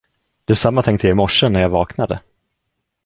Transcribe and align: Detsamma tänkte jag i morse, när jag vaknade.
Detsamma 0.49 0.81
tänkte 0.81 1.07
jag 1.07 1.13
i 1.13 1.15
morse, 1.15 1.49
när 1.49 1.61
jag 1.61 1.69
vaknade. 1.69 2.19